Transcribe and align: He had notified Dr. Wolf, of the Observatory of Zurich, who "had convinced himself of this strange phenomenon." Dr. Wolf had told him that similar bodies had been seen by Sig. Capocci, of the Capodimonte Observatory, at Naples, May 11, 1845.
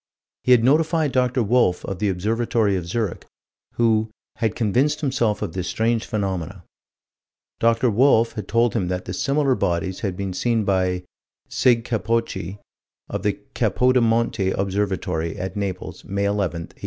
He 0.43 0.51
had 0.51 0.63
notified 0.63 1.11
Dr. 1.11 1.43
Wolf, 1.43 1.85
of 1.85 1.99
the 1.99 2.09
Observatory 2.09 2.75
of 2.75 2.87
Zurich, 2.87 3.23
who 3.73 4.09
"had 4.37 4.55
convinced 4.55 5.01
himself 5.01 5.43
of 5.43 5.53
this 5.53 5.67
strange 5.67 6.07
phenomenon." 6.07 6.63
Dr. 7.59 7.91
Wolf 7.91 8.31
had 8.33 8.47
told 8.47 8.73
him 8.73 8.87
that 8.87 9.15
similar 9.15 9.53
bodies 9.53 9.99
had 9.99 10.17
been 10.17 10.33
seen 10.33 10.63
by 10.63 11.03
Sig. 11.49 11.83
Capocci, 11.85 12.57
of 13.09 13.21
the 13.21 13.33
Capodimonte 13.53 14.49
Observatory, 14.57 15.37
at 15.37 15.55
Naples, 15.55 16.03
May 16.03 16.25
11, 16.25 16.39
1845. 16.41 16.79